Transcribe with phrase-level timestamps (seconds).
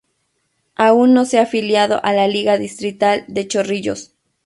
[0.77, 4.13] Aún no se ha afiliado a la Liga Distrital de Chorrillos.